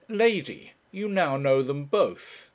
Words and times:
Lady, 0.09 0.71
you 0.91 1.07
now 1.07 1.37
know 1.37 1.61
them 1.61 1.85
both. 1.85 2.49